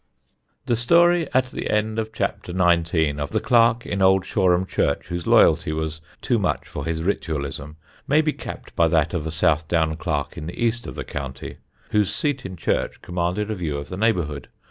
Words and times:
'"[Sidenote: 0.65 0.65
ANOTHER 0.65 0.65
PARISH 0.65 0.79
CLERK] 0.79 0.79
The 0.79 0.83
story, 0.83 1.43
at 1.45 1.45
the 1.51 1.69
end 1.69 1.99
of 1.99 2.11
Chapter 2.11 2.53
XIX, 2.53 3.19
of 3.19 3.31
the 3.33 3.39
clerk 3.39 3.85
in 3.85 4.01
Old 4.01 4.25
Shoreham 4.25 4.65
church, 4.65 5.09
whose 5.09 5.27
loyalty 5.27 5.71
was 5.73 6.01
too 6.23 6.39
much 6.39 6.67
for 6.67 6.85
his 6.87 7.03
ritualism, 7.03 7.75
may 8.07 8.21
be 8.21 8.33
capped 8.33 8.75
by 8.75 8.87
that 8.87 9.13
of 9.13 9.27
a 9.27 9.31
South 9.31 9.67
Down 9.67 9.95
clerk 9.97 10.39
in 10.39 10.47
the 10.47 10.59
east 10.59 10.87
of 10.87 10.95
the 10.95 11.05
county, 11.05 11.57
whose 11.91 12.11
seat 12.11 12.47
in 12.47 12.55
church 12.55 13.03
commanded 13.03 13.51
a 13.51 13.53
view 13.55 13.77
of 13.77 13.89
the 13.89 13.97
neighbourhood. 13.97 14.47